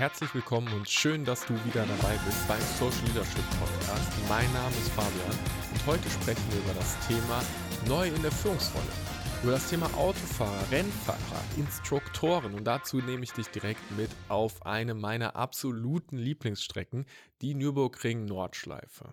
herzlich 0.00 0.34
willkommen 0.34 0.72
und 0.72 0.88
schön, 0.88 1.26
dass 1.26 1.44
du 1.44 1.52
wieder 1.66 1.84
dabei 1.84 2.16
bist 2.24 2.48
beim 2.48 2.58
Social 2.78 3.06
Leadership 3.08 3.44
Podcast. 3.60 4.10
Mein 4.30 4.50
Name 4.54 4.70
ist 4.70 4.88
Fabian 4.92 5.38
und 5.74 5.86
heute 5.86 6.08
sprechen 6.08 6.42
wir 6.50 6.60
über 6.60 6.72
das 6.72 6.96
Thema 7.06 7.42
Neu 7.86 8.08
in 8.08 8.22
der 8.22 8.32
Führungsrolle. 8.32 8.86
Über 9.42 9.52
das 9.52 9.68
Thema 9.68 9.92
Autofahrer, 9.98 10.70
Rennfahrer, 10.70 11.44
Instruktoren 11.58 12.54
und 12.54 12.64
dazu 12.64 12.96
nehme 12.96 13.24
ich 13.24 13.34
dich 13.34 13.48
direkt 13.48 13.90
mit 13.98 14.08
auf 14.30 14.64
eine 14.64 14.94
meiner 14.94 15.36
absoluten 15.36 16.16
Lieblingsstrecken, 16.16 17.04
die 17.42 17.54
Nürburgring 17.54 18.24
Nordschleife. 18.24 19.12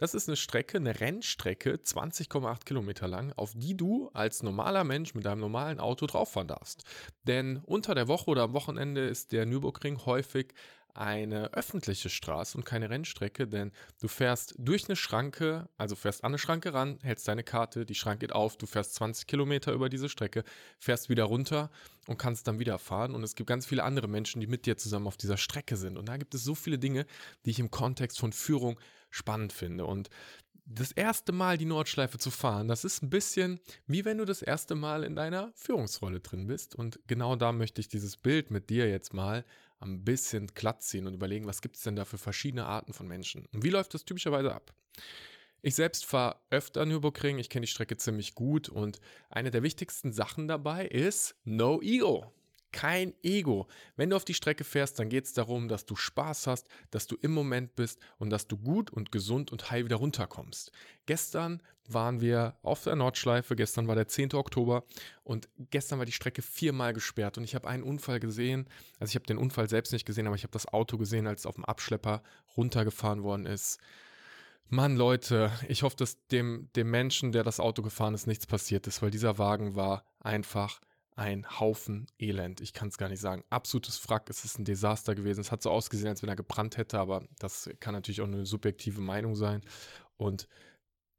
Das 0.00 0.14
ist 0.14 0.30
eine 0.30 0.36
Strecke, 0.36 0.78
eine 0.78 0.98
Rennstrecke, 0.98 1.74
20,8 1.74 2.64
Kilometer 2.64 3.06
lang, 3.06 3.34
auf 3.36 3.52
die 3.54 3.76
du 3.76 4.08
als 4.14 4.42
normaler 4.42 4.82
Mensch 4.82 5.14
mit 5.14 5.26
deinem 5.26 5.40
normalen 5.40 5.78
Auto 5.78 6.06
drauffahren 6.06 6.48
darfst. 6.48 6.84
Denn 7.24 7.58
unter 7.66 7.94
der 7.94 8.08
Woche 8.08 8.30
oder 8.30 8.44
am 8.44 8.54
Wochenende 8.54 9.06
ist 9.06 9.30
der 9.32 9.44
Nürburgring 9.44 10.06
häufig 10.06 10.54
eine 10.94 11.52
öffentliche 11.52 12.08
Straße 12.08 12.56
und 12.56 12.64
keine 12.64 12.88
Rennstrecke, 12.88 13.46
denn 13.46 13.72
du 14.00 14.08
fährst 14.08 14.54
durch 14.56 14.88
eine 14.88 14.96
Schranke, 14.96 15.68
also 15.76 15.94
fährst 15.94 16.24
an 16.24 16.30
eine 16.30 16.38
Schranke 16.38 16.72
ran, 16.72 16.98
hältst 17.02 17.28
deine 17.28 17.44
Karte, 17.44 17.84
die 17.84 17.94
Schranke 17.94 18.26
geht 18.26 18.32
auf, 18.34 18.56
du 18.56 18.66
fährst 18.66 18.94
20 18.94 19.26
Kilometer 19.26 19.72
über 19.72 19.90
diese 19.90 20.08
Strecke, 20.08 20.44
fährst 20.78 21.10
wieder 21.10 21.24
runter 21.24 21.70
und 22.06 22.16
kannst 22.18 22.48
dann 22.48 22.58
wieder 22.58 22.78
fahren. 22.78 23.14
Und 23.14 23.22
es 23.22 23.34
gibt 23.34 23.48
ganz 23.48 23.66
viele 23.66 23.84
andere 23.84 24.08
Menschen, 24.08 24.40
die 24.40 24.46
mit 24.46 24.64
dir 24.64 24.78
zusammen 24.78 25.06
auf 25.06 25.18
dieser 25.18 25.36
Strecke 25.36 25.76
sind. 25.76 25.98
Und 25.98 26.08
da 26.08 26.16
gibt 26.16 26.34
es 26.34 26.42
so 26.42 26.54
viele 26.54 26.78
Dinge, 26.78 27.04
die 27.44 27.50
ich 27.50 27.58
im 27.58 27.70
Kontext 27.70 28.18
von 28.18 28.32
Führung 28.32 28.80
spannend 29.10 29.52
finde. 29.52 29.86
Und 29.86 30.08
das 30.72 30.92
erste 30.92 31.32
Mal 31.32 31.58
die 31.58 31.64
Nordschleife 31.64 32.18
zu 32.18 32.30
fahren, 32.30 32.68
das 32.68 32.84
ist 32.84 33.02
ein 33.02 33.10
bisschen 33.10 33.60
wie 33.86 34.04
wenn 34.04 34.18
du 34.18 34.24
das 34.24 34.40
erste 34.40 34.74
Mal 34.74 35.02
in 35.02 35.16
deiner 35.16 35.52
Führungsrolle 35.54 36.20
drin 36.20 36.46
bist. 36.46 36.74
Und 36.74 37.00
genau 37.06 37.36
da 37.36 37.52
möchte 37.52 37.80
ich 37.80 37.88
dieses 37.88 38.16
Bild 38.16 38.50
mit 38.50 38.70
dir 38.70 38.88
jetzt 38.88 39.12
mal 39.12 39.44
ein 39.80 40.04
bisschen 40.04 40.46
glatt 40.48 40.82
ziehen 40.82 41.06
und 41.06 41.14
überlegen, 41.14 41.46
was 41.46 41.62
gibt 41.62 41.76
es 41.76 41.82
denn 41.82 41.96
da 41.96 42.04
für 42.04 42.18
verschiedene 42.18 42.66
Arten 42.66 42.92
von 42.92 43.08
Menschen? 43.08 43.46
Und 43.52 43.64
wie 43.64 43.70
läuft 43.70 43.94
das 43.94 44.04
typischerweise 44.04 44.54
ab? 44.54 44.72
Ich 45.62 45.74
selbst 45.74 46.06
fahre 46.06 46.36
öfter 46.50 46.86
Nürburgring, 46.86 47.38
ich 47.38 47.50
kenne 47.50 47.66
die 47.66 47.72
Strecke 47.72 47.96
ziemlich 47.96 48.34
gut 48.34 48.68
und 48.68 49.00
eine 49.28 49.50
der 49.50 49.62
wichtigsten 49.62 50.12
Sachen 50.12 50.48
dabei 50.48 50.86
ist 50.86 51.34
No 51.44 51.82
Ego 51.82 52.32
kein 52.72 53.14
Ego. 53.22 53.66
Wenn 53.96 54.10
du 54.10 54.16
auf 54.16 54.24
die 54.24 54.34
Strecke 54.34 54.64
fährst, 54.64 54.98
dann 54.98 55.08
geht 55.08 55.24
es 55.24 55.32
darum, 55.32 55.68
dass 55.68 55.86
du 55.86 55.96
Spaß 55.96 56.46
hast, 56.46 56.68
dass 56.90 57.06
du 57.06 57.16
im 57.20 57.32
Moment 57.32 57.76
bist 57.76 58.00
und 58.18 58.30
dass 58.30 58.46
du 58.46 58.56
gut 58.56 58.90
und 58.90 59.12
gesund 59.12 59.52
und 59.52 59.70
heil 59.70 59.84
wieder 59.84 59.96
runterkommst. 59.96 60.72
Gestern 61.06 61.62
waren 61.88 62.20
wir 62.20 62.56
auf 62.62 62.84
der 62.84 62.96
Nordschleife, 62.96 63.56
gestern 63.56 63.88
war 63.88 63.94
der 63.94 64.08
10. 64.08 64.34
Oktober 64.34 64.84
und 65.24 65.48
gestern 65.70 65.98
war 65.98 66.06
die 66.06 66.12
Strecke 66.12 66.42
viermal 66.42 66.92
gesperrt 66.92 67.38
und 67.38 67.44
ich 67.44 67.54
habe 67.54 67.68
einen 67.68 67.82
Unfall 67.82 68.20
gesehen. 68.20 68.68
Also 68.98 69.10
ich 69.10 69.14
habe 69.16 69.26
den 69.26 69.38
Unfall 69.38 69.68
selbst 69.68 69.92
nicht 69.92 70.06
gesehen, 70.06 70.26
aber 70.26 70.36
ich 70.36 70.44
habe 70.44 70.52
das 70.52 70.68
Auto 70.68 70.98
gesehen, 70.98 71.26
als 71.26 71.40
es 71.40 71.46
auf 71.46 71.56
dem 71.56 71.64
Abschlepper 71.64 72.22
runtergefahren 72.56 73.22
worden 73.22 73.46
ist. 73.46 73.78
Mann, 74.72 74.96
Leute, 74.96 75.50
ich 75.68 75.82
hoffe, 75.82 75.96
dass 75.96 76.24
dem, 76.28 76.68
dem 76.76 76.90
Menschen, 76.90 77.32
der 77.32 77.42
das 77.42 77.58
Auto 77.58 77.82
gefahren 77.82 78.14
ist, 78.14 78.28
nichts 78.28 78.46
passiert 78.46 78.86
ist, 78.86 79.02
weil 79.02 79.10
dieser 79.10 79.36
Wagen 79.36 79.74
war 79.74 80.04
einfach 80.20 80.80
ein 81.16 81.46
Haufen 81.60 82.06
Elend. 82.18 82.60
Ich 82.60 82.72
kann 82.72 82.88
es 82.88 82.98
gar 82.98 83.08
nicht 83.08 83.20
sagen. 83.20 83.44
Absolutes 83.50 84.08
Wrack. 84.08 84.30
Es 84.30 84.44
ist 84.44 84.58
ein 84.58 84.64
Desaster 84.64 85.14
gewesen. 85.14 85.40
Es 85.40 85.52
hat 85.52 85.62
so 85.62 85.70
ausgesehen, 85.70 86.08
als 86.08 86.22
wenn 86.22 86.28
er 86.28 86.36
gebrannt 86.36 86.76
hätte, 86.76 86.98
aber 86.98 87.24
das 87.38 87.68
kann 87.80 87.94
natürlich 87.94 88.20
auch 88.20 88.26
eine 88.26 88.46
subjektive 88.46 89.00
Meinung 89.00 89.34
sein. 89.34 89.62
Und 90.16 90.48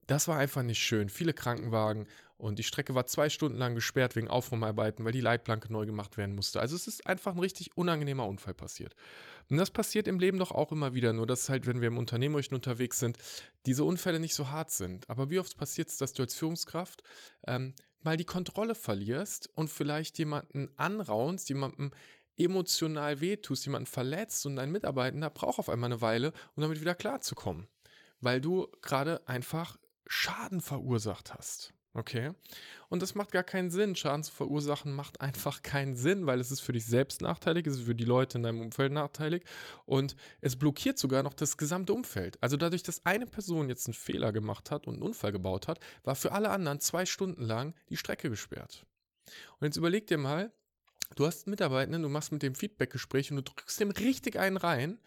das 0.08 0.28
war 0.28 0.38
einfach 0.38 0.64
nicht 0.64 0.80
schön. 0.80 1.09
Viele 1.09 1.33
Krankenwagen 1.33 2.08
und 2.38 2.58
die 2.58 2.64
Strecke 2.64 2.95
war 2.95 3.06
zwei 3.06 3.30
Stunden 3.30 3.59
lang 3.59 3.75
gesperrt 3.75 4.16
wegen 4.16 4.28
Aufräumarbeiten, 4.28 5.06
weil 5.06 5.11
die 5.11 5.22
Leitplanke 5.22 5.72
neu 5.72 5.86
gemacht 5.86 6.17
werden 6.17 6.36
musste. 6.36 6.59
Also 6.59 6.76
es 6.76 6.88
ist 6.88 7.05
einfach 7.05 7.33
ein 7.33 7.39
richtig 7.39 7.78
unangenehmer 7.78 8.28
Unfall 8.28 8.55
passiert. 8.55 8.95
Und 9.50 9.58
das 9.58 9.70
passiert 9.70 10.08
im 10.08 10.20
Leben 10.20 10.39
doch 10.39 10.52
auch 10.52 10.72
immer 10.72 10.95
wieder, 10.95 11.14
nur 11.14 11.28
dass 11.28 11.50
halt, 11.50 11.67
wenn 11.67 11.81
wir 11.81 11.88
im 11.88 12.00
Unternehmerischen 12.00 12.55
unterwegs 12.55 12.98
sind, 12.98 13.20
diese 13.67 13.83
Unfälle 13.83 14.20
nicht 14.20 14.33
so 14.33 14.50
hart 14.50 14.72
sind. 14.72 15.08
Aber 15.08 15.30
wie 15.30 15.38
oft 15.38 15.55
passiert 15.55 15.89
es, 15.89 15.98
dass 15.98 16.14
du 16.14 16.23
als 16.23 16.33
Führungskraft 16.33 17.04
ähm, 17.45 17.76
mal 18.04 18.17
die 18.17 18.26
Kontrolle 18.26 18.76
verlierst 18.76 19.50
und 19.56 19.70
vielleicht 19.70 20.17
jemanden 20.17 20.70
anraunst, 20.78 21.50
jemanden 21.50 21.92
emotional 22.38 23.22
wehtust, 23.22 23.66
jemanden 23.66 23.88
verletzt 23.88 24.45
und 24.45 24.56
dein 24.56 24.72
Mitarbeitender 24.72 25.30
braucht 25.30 25.60
auf 25.60 25.70
einmal 25.70 25.92
eine 25.92 26.02
Weile, 26.02 26.34
um 26.56 26.61
damit 26.61 26.82
wieder 26.82 26.95
klarzukommen. 26.95 27.67
Weil 28.20 28.42
du 28.42 28.67
gerade 28.82 29.28
einfach 29.28 29.78
Schaden 30.08 30.61
verursacht 30.61 31.34
hast. 31.34 31.73
Okay. 31.94 32.32
Und 32.88 33.02
das 33.02 33.16
macht 33.16 33.32
gar 33.32 33.44
keinen 33.44 33.70
Sinn. 33.70 33.96
Schaden 33.96 34.24
zu 34.24 34.32
verursachen 34.32 34.94
macht 34.94 35.20
einfach 35.20 35.62
keinen 35.62 35.96
Sinn, 35.96 36.26
weil 36.26 36.40
es 36.40 36.50
ist 36.50 36.62
für 36.62 36.72
dich 36.72 36.86
selbst 36.86 37.22
nachteilig, 37.22 37.68
es 37.68 37.78
ist 37.78 37.86
für 37.86 37.96
die 37.96 38.06
Leute 38.06 38.38
in 38.38 38.44
deinem 38.44 38.62
Umfeld 38.62 38.94
nachteilig 38.94 39.44
und 39.86 40.16
es 40.40 40.56
blockiert 40.56 40.98
sogar 40.98 41.22
noch 41.22 41.34
das 41.34 41.58
gesamte 41.58 41.94
Umfeld. 41.94 42.42
Also 42.42 42.56
dadurch, 42.56 42.84
dass 42.84 43.06
eine 43.06 43.26
Person 43.26 43.68
jetzt 43.68 43.88
einen 43.88 43.94
Fehler 43.94 44.32
gemacht 44.32 44.72
hat 44.72 44.88
und 44.88 44.96
einen 44.96 45.04
Unfall 45.04 45.34
gebaut 45.34 45.68
hat, 45.68 45.80
war 46.04 46.16
für 46.16 46.32
alle 46.32 46.50
anderen 46.50 46.80
zwei 46.80 47.06
Stunden 47.06 47.44
lang 47.44 47.76
die 47.90 47.98
Strecke 47.98 48.30
gesperrt. 48.30 48.86
Und 49.60 49.66
jetzt 49.68 49.78
überleg 49.78 50.08
dir 50.08 50.18
mal, 50.18 50.54
du 51.16 51.26
hast 51.26 51.46
einen 51.46 51.52
Mitarbeitenden, 51.52 52.04
du 52.04 52.10
machst 52.10 52.32
mit 52.32 52.42
dem 52.42 52.56
Feedbackgespräch 52.56 53.32
und 53.32 53.38
du 53.38 53.44
drückst 53.44 53.82
dem 53.82 53.92
richtig 53.92 54.40
einen 54.40 54.58
rein 54.58 54.98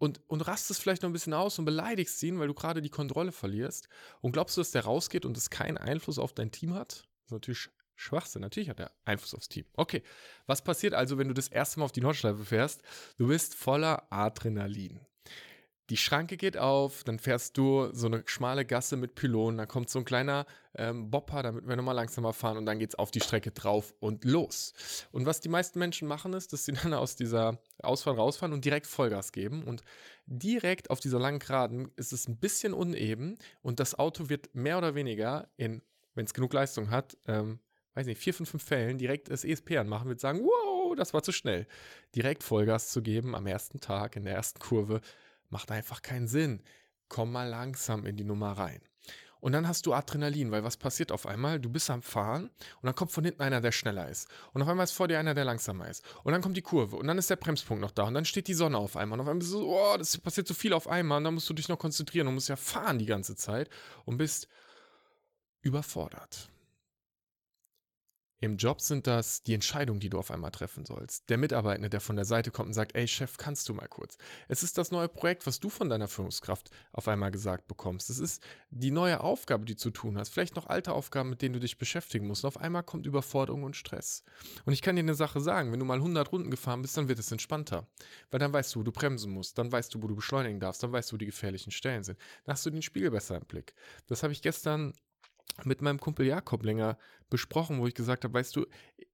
und, 0.00 0.22
und 0.28 0.40
rastest 0.40 0.80
vielleicht 0.80 1.02
noch 1.02 1.10
ein 1.10 1.12
bisschen 1.12 1.34
aus 1.34 1.58
und 1.58 1.66
beleidigst 1.66 2.22
ihn, 2.22 2.38
weil 2.40 2.48
du 2.48 2.54
gerade 2.54 2.80
die 2.80 2.88
Kontrolle 2.88 3.32
verlierst. 3.32 3.88
Und 4.22 4.32
glaubst 4.32 4.56
du, 4.56 4.62
dass 4.62 4.70
der 4.70 4.84
rausgeht 4.84 5.26
und 5.26 5.36
es 5.36 5.50
keinen 5.50 5.76
Einfluss 5.76 6.18
auf 6.18 6.32
dein 6.32 6.50
Team 6.50 6.74
hat? 6.74 6.88
Das 6.90 7.26
ist 7.26 7.32
natürlich 7.32 7.68
Schwachsinn. 7.96 8.40
Natürlich 8.40 8.70
hat 8.70 8.80
er 8.80 8.92
Einfluss 9.04 9.34
aufs 9.34 9.50
Team. 9.50 9.66
Okay, 9.74 10.02
was 10.46 10.64
passiert 10.64 10.94
also, 10.94 11.18
wenn 11.18 11.28
du 11.28 11.34
das 11.34 11.48
erste 11.48 11.78
Mal 11.78 11.84
auf 11.84 11.92
die 11.92 12.00
Nordschleife 12.00 12.46
fährst? 12.46 12.82
Du 13.18 13.28
bist 13.28 13.54
voller 13.54 14.10
Adrenalin 14.10 15.00
die 15.90 15.96
Schranke 15.96 16.36
geht 16.36 16.56
auf, 16.56 17.02
dann 17.02 17.18
fährst 17.18 17.58
du 17.58 17.92
so 17.92 18.06
eine 18.06 18.22
schmale 18.26 18.64
Gasse 18.64 18.96
mit 18.96 19.16
Pylonen, 19.16 19.58
dann 19.58 19.66
kommt 19.66 19.90
so 19.90 19.98
ein 19.98 20.04
kleiner 20.04 20.46
ähm, 20.76 21.10
Bopper, 21.10 21.42
damit 21.42 21.66
wir 21.66 21.74
nochmal 21.74 21.96
langsamer 21.96 22.32
fahren 22.32 22.56
und 22.56 22.64
dann 22.64 22.78
geht's 22.78 22.94
auf 22.94 23.10
die 23.10 23.20
Strecke 23.20 23.50
drauf 23.50 23.92
und 23.98 24.24
los. 24.24 24.72
Und 25.10 25.26
was 25.26 25.40
die 25.40 25.48
meisten 25.48 25.80
Menschen 25.80 26.06
machen 26.06 26.32
ist, 26.32 26.52
dass 26.52 26.64
sie 26.64 26.72
dann 26.82 26.94
aus 26.94 27.16
dieser 27.16 27.58
Ausfahrt 27.82 28.18
rausfahren 28.18 28.52
und 28.52 28.64
direkt 28.64 28.86
Vollgas 28.86 29.32
geben 29.32 29.64
und 29.64 29.82
direkt 30.26 30.90
auf 30.90 31.00
dieser 31.00 31.18
langen 31.18 31.40
Geraden 31.40 31.90
ist 31.96 32.12
es 32.12 32.28
ein 32.28 32.36
bisschen 32.36 32.72
uneben 32.72 33.36
und 33.60 33.80
das 33.80 33.98
Auto 33.98 34.28
wird 34.28 34.54
mehr 34.54 34.78
oder 34.78 34.94
weniger 34.94 35.48
in, 35.56 35.82
wenn 36.14 36.24
es 36.24 36.34
genug 36.34 36.52
Leistung 36.52 36.90
hat, 36.90 37.16
ähm, 37.26 37.58
weiß 37.94 38.06
nicht, 38.06 38.20
vier, 38.20 38.32
fünf, 38.32 38.48
fünf 38.48 38.62
Fällen 38.62 38.96
direkt 38.96 39.28
das 39.28 39.44
ESP 39.44 39.76
anmachen, 39.78 40.08
wird 40.08 40.20
sagen, 40.20 40.40
wow, 40.44 40.94
das 40.94 41.12
war 41.12 41.24
zu 41.24 41.32
schnell. 41.32 41.66
Direkt 42.14 42.44
Vollgas 42.44 42.90
zu 42.90 43.02
geben 43.02 43.34
am 43.34 43.48
ersten 43.48 43.80
Tag 43.80 44.14
in 44.14 44.24
der 44.24 44.34
ersten 44.34 44.60
Kurve 44.60 45.00
macht 45.50 45.70
einfach 45.70 46.02
keinen 46.02 46.28
Sinn. 46.28 46.62
Komm 47.08 47.32
mal 47.32 47.48
langsam 47.48 48.06
in 48.06 48.16
die 48.16 48.24
Nummer 48.24 48.52
rein. 48.52 48.80
Und 49.40 49.52
dann 49.52 49.66
hast 49.66 49.86
du 49.86 49.94
Adrenalin, 49.94 50.50
weil 50.50 50.64
was 50.64 50.76
passiert 50.76 51.10
auf 51.10 51.26
einmal? 51.26 51.58
Du 51.58 51.70
bist 51.70 51.88
am 51.88 52.02
Fahren 52.02 52.44
und 52.44 52.84
dann 52.84 52.94
kommt 52.94 53.10
von 53.10 53.24
hinten 53.24 53.40
einer, 53.40 53.60
der 53.60 53.72
schneller 53.72 54.08
ist. 54.08 54.28
Und 54.52 54.62
auf 54.62 54.68
einmal 54.68 54.84
ist 54.84 54.92
vor 54.92 55.08
dir 55.08 55.18
einer, 55.18 55.34
der 55.34 55.46
langsamer 55.46 55.88
ist. 55.88 56.04
Und 56.22 56.32
dann 56.32 56.42
kommt 56.42 56.56
die 56.56 56.62
Kurve 56.62 56.96
und 56.96 57.06
dann 57.06 57.16
ist 57.16 57.30
der 57.30 57.36
Bremspunkt 57.36 57.80
noch 57.80 57.90
da 57.90 58.04
und 58.04 58.14
dann 58.14 58.26
steht 58.26 58.48
die 58.48 58.54
Sonne 58.54 58.76
auf 58.76 58.96
einmal. 58.96 59.18
Und 59.18 59.22
auf 59.22 59.28
einmal 59.28 59.40
bist 59.40 59.52
du 59.52 59.58
so, 59.58 59.68
oh, 59.70 59.96
das 59.96 60.18
passiert 60.18 60.46
so 60.46 60.54
viel 60.54 60.74
auf 60.74 60.88
einmal 60.88 61.18
und 61.18 61.24
dann 61.24 61.34
musst 61.34 61.48
du 61.48 61.54
dich 61.54 61.68
noch 61.68 61.78
konzentrieren 61.78 62.28
und 62.28 62.34
musst 62.34 62.50
ja 62.50 62.56
fahren 62.56 62.98
die 62.98 63.06
ganze 63.06 63.34
Zeit 63.34 63.70
und 64.04 64.18
bist 64.18 64.46
überfordert. 65.62 66.50
Im 68.42 68.56
Job 68.56 68.80
sind 68.80 69.06
das 69.06 69.42
die 69.42 69.52
Entscheidungen, 69.52 70.00
die 70.00 70.08
du 70.08 70.18
auf 70.18 70.30
einmal 70.30 70.50
treffen 70.50 70.86
sollst. 70.86 71.28
Der 71.28 71.36
Mitarbeitende, 71.36 71.90
der 71.90 72.00
von 72.00 72.16
der 72.16 72.24
Seite 72.24 72.50
kommt 72.50 72.68
und 72.68 72.72
sagt, 72.72 72.94
ey 72.94 73.06
Chef, 73.06 73.36
kannst 73.36 73.68
du 73.68 73.74
mal 73.74 73.86
kurz. 73.86 74.16
Es 74.48 74.62
ist 74.62 74.78
das 74.78 74.90
neue 74.90 75.08
Projekt, 75.08 75.46
was 75.46 75.60
du 75.60 75.68
von 75.68 75.90
deiner 75.90 76.08
Führungskraft 76.08 76.70
auf 76.92 77.06
einmal 77.06 77.30
gesagt 77.30 77.68
bekommst. 77.68 78.08
Es 78.08 78.18
ist 78.18 78.42
die 78.70 78.90
neue 78.90 79.20
Aufgabe, 79.20 79.66
die 79.66 79.74
du 79.74 79.78
zu 79.78 79.90
tun 79.90 80.16
hast. 80.16 80.30
Vielleicht 80.30 80.56
noch 80.56 80.68
alte 80.68 80.94
Aufgaben, 80.94 81.28
mit 81.28 81.42
denen 81.42 81.52
du 81.52 81.60
dich 81.60 81.76
beschäftigen 81.76 82.26
musst. 82.26 82.44
Und 82.44 82.48
auf 82.48 82.56
einmal 82.56 82.82
kommt 82.82 83.04
Überforderung 83.04 83.62
und 83.62 83.76
Stress. 83.76 84.24
Und 84.64 84.72
ich 84.72 84.80
kann 84.80 84.96
dir 84.96 85.02
eine 85.02 85.14
Sache 85.14 85.42
sagen, 85.42 85.70
wenn 85.70 85.78
du 85.78 85.84
mal 85.84 85.98
100 85.98 86.32
Runden 86.32 86.50
gefahren 86.50 86.80
bist, 86.80 86.96
dann 86.96 87.08
wird 87.08 87.18
es 87.18 87.30
entspannter. 87.30 87.86
Weil 88.30 88.40
dann 88.40 88.54
weißt 88.54 88.74
du, 88.74 88.80
wo 88.80 88.84
du 88.84 88.92
bremsen 88.92 89.32
musst. 89.32 89.58
Dann 89.58 89.70
weißt 89.70 89.94
du, 89.94 90.02
wo 90.02 90.06
du 90.06 90.16
beschleunigen 90.16 90.60
darfst. 90.60 90.82
Dann 90.82 90.92
weißt 90.92 91.10
du, 91.10 91.14
wo 91.14 91.18
die 91.18 91.26
gefährlichen 91.26 91.72
Stellen 91.72 92.04
sind. 92.04 92.18
Dann 92.44 92.54
hast 92.54 92.64
du 92.64 92.70
den 92.70 92.80
Spiegel 92.80 93.10
besser 93.10 93.36
im 93.36 93.44
Blick. 93.44 93.74
Das 94.06 94.22
habe 94.22 94.32
ich 94.32 94.40
gestern 94.40 94.94
mit 95.64 95.82
meinem 95.82 96.00
Kumpel 96.00 96.26
Jakob 96.26 96.64
länger 96.64 96.98
besprochen, 97.28 97.80
wo 97.80 97.86
ich 97.86 97.94
gesagt 97.94 98.24
habe, 98.24 98.34
weißt 98.34 98.56
du, 98.56 98.66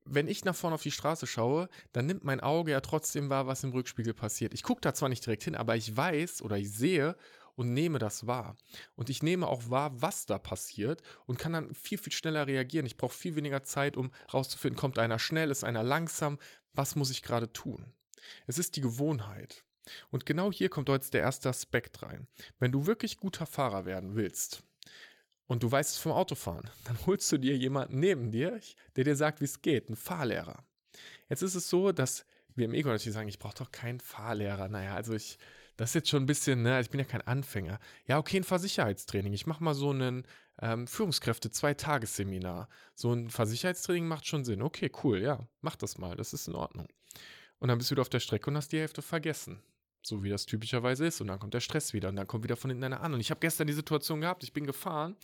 wenn 0.04 0.28
ich 0.28 0.44
nach 0.44 0.54
vorne 0.54 0.74
auf 0.74 0.82
die 0.82 0.90
Straße 0.90 1.26
schaue, 1.26 1.68
dann 1.92 2.06
nimmt 2.06 2.24
mein 2.24 2.40
Auge 2.40 2.72
ja 2.72 2.80
trotzdem 2.80 3.28
wahr, 3.28 3.46
was 3.46 3.64
im 3.64 3.72
Rückspiegel 3.72 4.14
passiert. 4.14 4.54
Ich 4.54 4.62
gucke 4.62 4.80
da 4.80 4.94
zwar 4.94 5.08
nicht 5.08 5.26
direkt 5.26 5.42
hin, 5.42 5.54
aber 5.54 5.76
ich 5.76 5.96
weiß 5.96 6.42
oder 6.42 6.56
ich 6.56 6.72
sehe 6.72 7.16
und 7.56 7.72
nehme 7.72 7.98
das 7.98 8.26
wahr. 8.26 8.56
Und 8.94 9.10
ich 9.10 9.22
nehme 9.22 9.48
auch 9.48 9.68
wahr, 9.70 10.00
was 10.00 10.26
da 10.26 10.38
passiert 10.38 11.02
und 11.26 11.38
kann 11.38 11.52
dann 11.52 11.74
viel, 11.74 11.98
viel 11.98 12.12
schneller 12.12 12.46
reagieren. 12.46 12.86
Ich 12.86 12.96
brauche 12.96 13.14
viel 13.14 13.34
weniger 13.34 13.62
Zeit, 13.64 13.96
um 13.96 14.12
rauszufinden, 14.32 14.78
kommt 14.78 14.98
einer 14.98 15.18
schnell, 15.18 15.50
ist 15.50 15.64
einer 15.64 15.82
langsam, 15.82 16.38
was 16.72 16.94
muss 16.94 17.10
ich 17.10 17.22
gerade 17.22 17.52
tun. 17.52 17.92
Es 18.46 18.58
ist 18.58 18.76
die 18.76 18.80
Gewohnheit. 18.80 19.64
Und 20.10 20.26
genau 20.26 20.52
hier 20.52 20.68
kommt 20.68 20.88
jetzt 20.88 21.14
der 21.14 21.22
erste 21.22 21.48
Aspekt 21.48 22.02
rein. 22.02 22.26
Wenn 22.58 22.72
du 22.72 22.86
wirklich 22.86 23.18
guter 23.18 23.46
Fahrer 23.46 23.84
werden 23.84 24.16
willst, 24.16 24.62
und 25.46 25.62
du 25.62 25.70
weißt 25.70 25.90
es 25.90 25.98
vom 25.98 26.12
Autofahren, 26.12 26.68
dann 26.84 26.98
holst 27.06 27.30
du 27.32 27.38
dir 27.38 27.56
jemanden 27.56 28.00
neben 28.00 28.30
dir, 28.30 28.60
der 28.96 29.04
dir 29.04 29.16
sagt, 29.16 29.40
wie 29.40 29.46
es 29.46 29.62
geht, 29.62 29.88
einen 29.88 29.96
Fahrlehrer. 29.96 30.64
Jetzt 31.28 31.42
ist 31.42 31.54
es 31.54 31.68
so, 31.68 31.92
dass 31.92 32.24
wir 32.54 32.64
im 32.64 32.74
Ego 32.74 32.88
natürlich 32.88 33.14
sagen, 33.14 33.28
ich 33.28 33.38
brauche 33.38 33.56
doch 33.56 33.70
keinen 33.70 34.00
Fahrlehrer. 34.00 34.68
Naja, 34.68 34.94
also 34.94 35.14
ich, 35.14 35.38
das 35.76 35.90
ist 35.90 35.94
jetzt 35.94 36.08
schon 36.08 36.22
ein 36.22 36.26
bisschen, 36.26 36.62
ne, 36.62 36.80
ich 36.80 36.90
bin 36.90 37.00
ja 37.00 37.04
kein 37.04 37.20
Anfänger. 37.22 37.78
Ja, 38.06 38.18
okay, 38.18 38.38
ein 38.38 38.44
Fahrsicherheitstraining. 38.44 39.32
Ich 39.32 39.46
mache 39.46 39.62
mal 39.62 39.74
so 39.74 39.92
ein 39.92 40.26
ähm, 40.60 40.86
Führungskräfte 40.86 41.50
Zwei-Tagesseminar. 41.50 42.68
So 42.94 43.12
ein 43.12 43.28
Fahrsicherheitstraining 43.28 44.08
macht 44.08 44.26
schon 44.26 44.44
Sinn. 44.44 44.62
Okay, 44.62 44.90
cool, 45.04 45.20
ja, 45.20 45.46
mach 45.60 45.76
das 45.76 45.98
mal, 45.98 46.16
das 46.16 46.32
ist 46.32 46.48
in 46.48 46.54
Ordnung. 46.54 46.88
Und 47.58 47.68
dann 47.68 47.78
bist 47.78 47.90
du 47.90 47.94
wieder 47.94 48.02
auf 48.02 48.08
der 48.08 48.20
Strecke 48.20 48.50
und 48.50 48.56
hast 48.56 48.72
die 48.72 48.80
Hälfte 48.80 49.02
vergessen. 49.02 49.62
So 50.06 50.22
wie 50.22 50.30
das 50.30 50.46
typischerweise 50.46 51.06
ist. 51.06 51.20
Und 51.20 51.28
dann 51.28 51.38
kommt 51.38 51.54
der 51.54 51.60
Stress 51.60 51.92
wieder 51.92 52.08
und 52.08 52.16
dann 52.16 52.26
kommt 52.26 52.44
wieder 52.44 52.56
von 52.56 52.70
hinten 52.70 52.84
einer 52.84 53.00
an. 53.00 53.14
Und 53.14 53.20
ich 53.20 53.30
habe 53.30 53.40
gestern 53.40 53.66
die 53.66 53.72
Situation 53.72 54.20
gehabt, 54.20 54.44
ich 54.44 54.52
bin 54.52 54.66
gefahren 54.66 55.16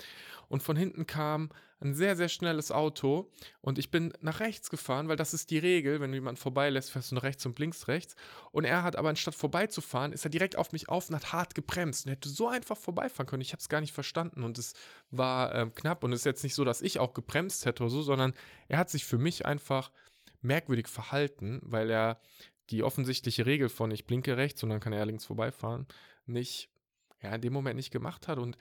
und 0.49 0.63
von 0.63 0.77
hinten 0.77 1.07
kam 1.07 1.51
ein 1.81 1.95
sehr, 1.95 2.17
sehr 2.17 2.29
schnelles 2.29 2.71
Auto 2.71 3.31
und 3.61 3.79
ich 3.79 3.91
bin 3.91 4.13
nach 4.21 4.41
rechts 4.41 4.71
gefahren, 4.71 5.09
weil 5.09 5.17
das 5.17 5.35
ist 5.35 5.51
die 5.51 5.59
Regel. 5.59 6.01
Wenn 6.01 6.11
du 6.11 6.17
jemanden 6.17 6.41
vorbeilässt, 6.41 6.91
fährst 6.91 7.11
du 7.11 7.17
nach 7.17 7.23
rechts 7.23 7.45
und 7.45 7.59
links 7.59 7.89
rechts. 7.89 8.15
Und 8.53 8.65
er 8.65 8.83
hat 8.83 8.97
aber 8.97 9.09
anstatt 9.09 9.35
vorbeizufahren, 9.35 10.13
ist 10.13 10.25
er 10.25 10.31
direkt 10.31 10.57
auf 10.57 10.73
mich 10.73 10.89
auf 10.89 11.09
und 11.09 11.17
hat 11.17 11.33
hart 11.33 11.55
gebremst 11.55 12.07
und 12.07 12.13
hätte 12.13 12.29
so 12.29 12.49
einfach 12.49 12.77
vorbeifahren 12.77 13.27
können. 13.27 13.43
Ich 13.43 13.53
habe 13.53 13.61
es 13.61 13.69
gar 13.69 13.81
nicht 13.81 13.93
verstanden 13.93 14.45
und 14.45 14.59
es 14.59 14.75
war 15.11 15.55
äh, 15.55 15.71
knapp. 15.75 16.05
Und 16.05 16.13
es 16.13 16.21
ist 16.21 16.27
jetzt 16.27 16.45
nicht 16.45 16.55
so, 16.55 16.65
dass 16.65 16.83
ich 16.83 16.99
auch 16.99 17.15
gebremst 17.15 17.67
hätte 17.67 17.83
oder 17.83 17.91
so, 17.91 18.03
sondern 18.03 18.33
er 18.69 18.79
hat 18.79 18.91
sich 18.91 19.05
für 19.05 19.19
mich 19.19 19.45
einfach 19.45 19.91
merkwürdig 20.43 20.89
verhalten, 20.89 21.61
weil 21.63 21.91
er 21.91 22.21
die 22.73 22.83
offensichtliche 22.83 23.47
Regel 23.47 23.69
von 23.69 23.91
ich 23.91 24.07
blinke 24.07 24.37
rechts 24.37 24.63
und 24.63 24.71
dann 24.71 24.81
kann 24.81 24.93
er 24.93 25.07
links 25.07 25.27
vorbeifahren, 25.27 25.87
nicht, 26.27 26.71
ja, 27.23 27.35
in 27.35 27.41
dem 27.41 27.53
Moment 27.53 27.77
nicht 27.77 27.91
gemacht 27.91 28.29
hat. 28.29 28.39
Und 28.39 28.57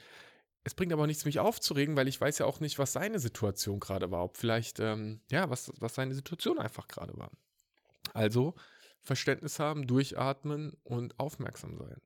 es 0.64 0.76
bringt 0.76 0.94
aber 0.94 1.08
nichts, 1.08 1.26
mich 1.26 1.40
aufzuregen, 1.40 1.96
weil 1.96 2.08
ich 2.08 2.20
weiß 2.20 2.38
ja 2.40 2.46
auch 2.46 2.60
nicht, 2.60 2.78
was 2.78 2.94
seine 2.94 3.20
Situation 3.20 3.80
gerade 3.80 4.12
war. 4.12 4.24
Ob 4.24 4.38
vielleicht, 4.38 4.80
ähm, 4.80 5.22
ja, 5.32 5.50
was, 5.50 5.72
was 5.80 5.96
seine 5.96 6.14
Situation 6.14 6.60
einfach 6.60 6.88
gerade 6.88 7.18
war. 7.18 7.32
Also 8.14 8.54
Verständnis 9.00 9.60
haben, 9.60 9.88
durchatmen 9.88 10.78
und 10.84 11.20
aufmerksam 11.20 11.78
sein. 11.78 11.98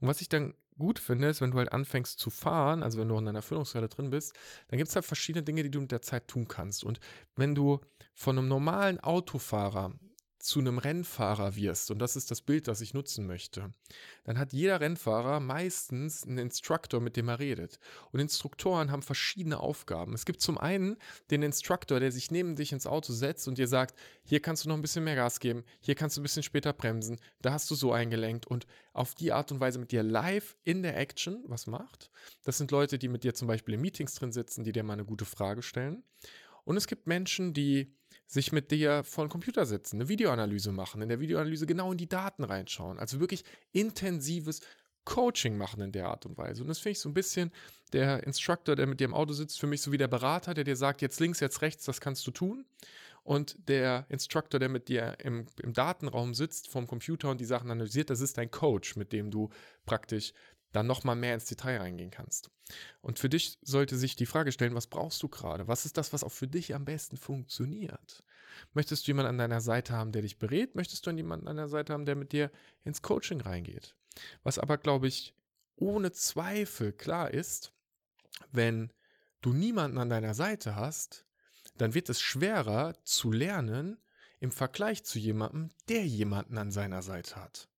Und 0.00 0.08
was 0.08 0.20
ich 0.20 0.28
dann 0.28 0.54
gut 0.78 0.98
finde, 0.98 1.28
ist, 1.28 1.40
wenn 1.40 1.52
du 1.52 1.58
halt 1.58 1.72
anfängst 1.72 2.18
zu 2.18 2.28
fahren, 2.28 2.82
also 2.82 2.98
wenn 2.98 3.08
du 3.08 3.16
in 3.16 3.24
deiner 3.24 3.40
Führungsrolle 3.40 3.88
drin 3.88 4.10
bist, 4.10 4.34
dann 4.68 4.76
gibt 4.76 4.88
es 4.88 4.94
halt 4.94 5.06
verschiedene 5.06 5.42
Dinge, 5.42 5.62
die 5.62 5.70
du 5.70 5.80
mit 5.80 5.92
der 5.92 6.02
Zeit 6.02 6.28
tun 6.28 6.48
kannst. 6.48 6.84
Und 6.84 7.00
wenn 7.34 7.54
du 7.54 7.80
von 8.12 8.38
einem 8.38 8.48
normalen 8.48 9.00
Autofahrer 9.00 9.94
zu 10.46 10.60
einem 10.60 10.78
Rennfahrer 10.78 11.56
wirst, 11.56 11.90
und 11.90 11.98
das 11.98 12.16
ist 12.16 12.30
das 12.30 12.40
Bild, 12.40 12.68
das 12.68 12.80
ich 12.80 12.94
nutzen 12.94 13.26
möchte, 13.26 13.72
dann 14.24 14.38
hat 14.38 14.52
jeder 14.52 14.80
Rennfahrer 14.80 15.40
meistens 15.40 16.24
einen 16.24 16.38
Instructor, 16.38 17.00
mit 17.00 17.16
dem 17.16 17.28
er 17.28 17.38
redet. 17.38 17.78
Und 18.12 18.20
Instruktoren 18.20 18.90
haben 18.90 19.02
verschiedene 19.02 19.60
Aufgaben. 19.60 20.14
Es 20.14 20.24
gibt 20.24 20.40
zum 20.40 20.58
einen 20.58 20.96
den 21.30 21.42
Instructor, 21.42 22.00
der 22.00 22.12
sich 22.12 22.30
neben 22.30 22.56
dich 22.56 22.72
ins 22.72 22.86
Auto 22.86 23.12
setzt 23.12 23.48
und 23.48 23.58
dir 23.58 23.68
sagt, 23.68 23.98
hier 24.24 24.40
kannst 24.40 24.64
du 24.64 24.68
noch 24.68 24.76
ein 24.76 24.82
bisschen 24.82 25.04
mehr 25.04 25.16
Gas 25.16 25.40
geben, 25.40 25.64
hier 25.80 25.94
kannst 25.94 26.16
du 26.16 26.20
ein 26.20 26.22
bisschen 26.22 26.42
später 26.42 26.72
bremsen, 26.72 27.20
da 27.42 27.52
hast 27.52 27.70
du 27.70 27.74
so 27.74 27.92
eingelenkt 27.92 28.46
und 28.46 28.66
auf 28.92 29.14
die 29.14 29.32
Art 29.32 29.52
und 29.52 29.60
Weise 29.60 29.78
mit 29.78 29.92
dir 29.92 30.02
live 30.02 30.56
in 30.64 30.82
der 30.82 30.96
Action 30.96 31.44
was 31.46 31.66
macht. 31.66 32.10
Das 32.44 32.56
sind 32.56 32.70
Leute, 32.70 32.98
die 32.98 33.08
mit 33.08 33.24
dir 33.24 33.34
zum 33.34 33.48
Beispiel 33.48 33.74
in 33.74 33.80
Meetings 33.80 34.14
drin 34.14 34.32
sitzen, 34.32 34.64
die 34.64 34.72
dir 34.72 34.84
mal 34.84 34.94
eine 34.94 35.04
gute 35.04 35.24
Frage 35.24 35.62
stellen. 35.62 36.02
Und 36.64 36.76
es 36.76 36.86
gibt 36.86 37.06
Menschen, 37.06 37.52
die 37.52 37.94
sich 38.26 38.52
mit 38.52 38.70
dir 38.70 39.04
vor 39.04 39.24
den 39.24 39.30
Computer 39.30 39.66
setzen, 39.66 39.96
eine 39.96 40.08
Videoanalyse 40.08 40.72
machen, 40.72 41.02
in 41.02 41.08
der 41.08 41.20
Videoanalyse 41.20 41.66
genau 41.66 41.92
in 41.92 41.98
die 41.98 42.08
Daten 42.08 42.44
reinschauen. 42.44 42.98
Also 42.98 43.20
wirklich 43.20 43.44
intensives 43.72 44.60
Coaching 45.04 45.56
machen 45.56 45.80
in 45.80 45.92
der 45.92 46.08
Art 46.08 46.26
und 46.26 46.36
Weise. 46.36 46.62
Und 46.62 46.68
das 46.68 46.80
finde 46.80 46.92
ich 46.92 46.98
so 46.98 47.08
ein 47.08 47.14
bisschen 47.14 47.52
der 47.92 48.24
Instructor, 48.24 48.74
der 48.74 48.88
mit 48.88 49.00
dir 49.00 49.04
im 49.04 49.14
Auto 49.14 49.32
sitzt, 49.32 49.60
für 49.60 49.68
mich 49.68 49.80
so 49.80 49.92
wie 49.92 49.98
der 49.98 50.08
Berater, 50.08 50.52
der 50.52 50.64
dir 50.64 50.76
sagt, 50.76 51.00
jetzt 51.00 51.20
links, 51.20 51.40
jetzt 51.40 51.62
rechts, 51.62 51.84
das 51.84 52.00
kannst 52.00 52.26
du 52.26 52.32
tun. 52.32 52.66
Und 53.22 53.56
der 53.68 54.06
Instructor, 54.08 54.60
der 54.60 54.68
mit 54.68 54.88
dir 54.88 55.16
im, 55.22 55.46
im 55.62 55.72
Datenraum 55.72 56.34
sitzt, 56.34 56.68
vom 56.68 56.86
Computer 56.86 57.30
und 57.30 57.40
die 57.40 57.44
Sachen 57.44 57.70
analysiert, 57.70 58.10
das 58.10 58.20
ist 58.20 58.38
dein 58.38 58.50
Coach, 58.50 58.96
mit 58.96 59.12
dem 59.12 59.30
du 59.30 59.48
praktisch 59.84 60.32
dann 60.76 60.86
nochmal 60.86 61.16
mehr 61.16 61.34
ins 61.34 61.46
Detail 61.46 61.78
reingehen 61.78 62.10
kannst. 62.10 62.50
Und 63.00 63.18
für 63.18 63.28
dich 63.28 63.58
sollte 63.62 63.96
sich 63.96 64.14
die 64.14 64.26
Frage 64.26 64.52
stellen, 64.52 64.74
was 64.74 64.86
brauchst 64.86 65.22
du 65.22 65.28
gerade? 65.28 65.66
Was 65.66 65.84
ist 65.84 65.96
das, 65.96 66.12
was 66.12 66.22
auch 66.22 66.32
für 66.32 66.46
dich 66.46 66.74
am 66.74 66.84
besten 66.84 67.16
funktioniert? 67.16 68.22
Möchtest 68.74 69.06
du 69.06 69.10
jemanden 69.10 69.30
an 69.30 69.38
deiner 69.38 69.60
Seite 69.60 69.92
haben, 69.94 70.12
der 70.12 70.22
dich 70.22 70.38
berät? 70.38 70.74
Möchtest 70.74 71.06
du 71.06 71.10
jemanden 71.10 71.48
an 71.48 71.56
deiner 71.56 71.68
Seite 71.68 71.92
haben, 71.92 72.06
der 72.06 72.16
mit 72.16 72.32
dir 72.32 72.50
ins 72.84 73.02
Coaching 73.02 73.40
reingeht? 73.40 73.96
Was 74.42 74.58
aber, 74.58 74.78
glaube 74.78 75.08
ich, 75.08 75.34
ohne 75.76 76.12
Zweifel 76.12 76.92
klar 76.92 77.30
ist, 77.30 77.72
wenn 78.52 78.92
du 79.40 79.52
niemanden 79.52 79.98
an 79.98 80.10
deiner 80.10 80.34
Seite 80.34 80.76
hast, 80.76 81.26
dann 81.78 81.94
wird 81.94 82.08
es 82.08 82.20
schwerer 82.20 82.94
zu 83.04 83.32
lernen 83.32 83.98
im 84.40 84.50
Vergleich 84.50 85.04
zu 85.04 85.18
jemandem, 85.18 85.70
der 85.88 86.06
jemanden 86.06 86.58
an 86.58 86.70
seiner 86.70 87.02
Seite 87.02 87.36
hat. 87.36 87.68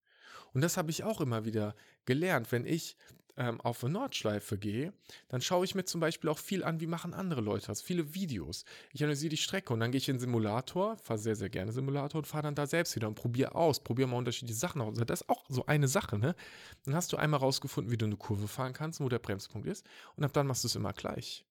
Und 0.54 0.62
das 0.62 0.76
habe 0.76 0.90
ich 0.90 1.04
auch 1.04 1.20
immer 1.20 1.44
wieder 1.44 1.74
gelernt. 2.04 2.50
Wenn 2.52 2.66
ich 2.66 2.96
ähm, 3.38 3.60
auf 3.60 3.84
eine 3.84 3.94
Nordschleife 3.94 4.58
gehe, 4.58 4.92
dann 5.28 5.40
schaue 5.40 5.64
ich 5.64 5.74
mir 5.74 5.84
zum 5.84 6.00
Beispiel 6.00 6.28
auch 6.28 6.38
viel 6.38 6.64
an, 6.64 6.80
wie 6.80 6.86
machen 6.86 7.14
andere 7.14 7.40
Leute 7.40 7.68
das. 7.68 7.80
Viele 7.80 8.14
Videos. 8.14 8.64
Ich 8.92 9.02
analysiere 9.02 9.30
die 9.30 9.36
Strecke 9.36 9.72
und 9.72 9.80
dann 9.80 9.92
gehe 9.92 9.98
ich 9.98 10.08
in 10.08 10.16
den 10.16 10.20
Simulator, 10.20 10.96
fahre 10.98 11.18
sehr, 11.18 11.36
sehr 11.36 11.48
gerne 11.48 11.72
Simulator 11.72 12.18
und 12.18 12.26
fahre 12.26 12.42
dann 12.42 12.56
da 12.56 12.66
selbst 12.66 12.96
wieder 12.96 13.06
und 13.08 13.14
probiere 13.14 13.54
aus, 13.54 13.80
probiere 13.80 14.08
mal 14.08 14.16
unterschiedliche 14.16 14.58
Sachen 14.58 14.82
aus. 14.82 14.98
Das 14.98 15.20
ist 15.20 15.28
auch 15.28 15.44
so 15.48 15.64
eine 15.66 15.88
Sache, 15.88 16.18
ne? 16.18 16.34
Dann 16.84 16.94
hast 16.94 17.12
du 17.12 17.16
einmal 17.16 17.40
rausgefunden, 17.40 17.92
wie 17.92 17.96
du 17.96 18.06
eine 18.06 18.16
Kurve 18.16 18.48
fahren 18.48 18.72
kannst, 18.72 19.00
wo 19.00 19.08
der 19.08 19.20
Bremspunkt 19.20 19.68
ist 19.68 19.86
und 20.16 20.24
ab 20.24 20.32
dann 20.32 20.46
machst 20.46 20.64
du 20.64 20.68
es 20.68 20.74
immer 20.74 20.92
gleich. 20.92 21.44